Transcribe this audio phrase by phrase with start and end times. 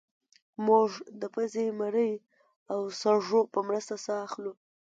[0.65, 2.13] موږ د پوزې مرۍ
[2.71, 4.51] او سږو په مرسته ساه اخلو